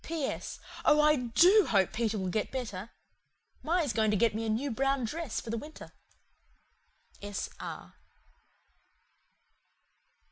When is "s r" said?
7.21-7.93